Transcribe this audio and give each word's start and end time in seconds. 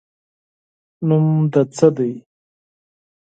نوم 1.07 1.25
دې 1.51 1.61
څه 1.75 1.87
ده؟ 1.95 2.09